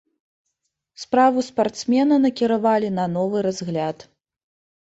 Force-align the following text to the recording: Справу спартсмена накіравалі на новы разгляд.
Справу 1.03 1.39
спартсмена 1.49 2.15
накіравалі 2.25 2.89
на 2.97 3.05
новы 3.19 3.45
разгляд. 3.49 3.97